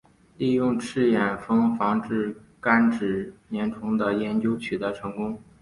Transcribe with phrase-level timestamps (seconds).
[0.35, 5.39] 利用赤眼蜂防治甘蔗螟虫的研究取得成功。